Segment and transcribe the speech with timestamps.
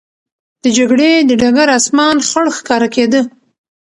[0.63, 3.21] د جګړې د ډګر آسمان خړ ښکاره کېده.